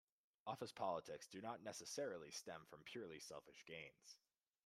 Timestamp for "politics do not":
0.71-1.61